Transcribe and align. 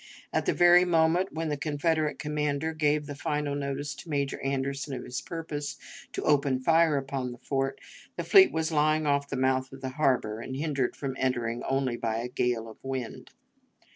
At 0.33 0.47
the 0.47 0.53
very 0.55 0.83
moment 0.83 1.31
when 1.31 1.49
the 1.49 1.57
Confederate 1.57 2.17
commander 2.17 2.73
gave 2.73 3.05
the 3.05 3.13
final 3.13 3.53
notice 3.53 3.93
to 3.97 4.09
Major 4.09 4.41
Anderson 4.41 4.95
of 4.95 5.03
his 5.03 5.21
purpose 5.21 5.77
to 6.13 6.23
open 6.23 6.59
fire 6.59 6.97
upon 6.97 7.31
the 7.31 7.37
fort, 7.37 7.79
that 8.15 8.23
fleet 8.25 8.51
was 8.51 8.71
lying 8.71 9.05
off 9.05 9.29
the 9.29 9.35
mouth 9.37 9.71
of 9.71 9.81
the 9.81 9.89
harbor, 9.89 10.39
and 10.39 10.55
hindered 10.55 10.95
from 10.95 11.15
entering 11.19 11.61
only 11.65 11.97
by 11.97 12.15
a 12.17 12.29
gale 12.29 12.67
of 12.67 12.83
wind. 12.83 13.29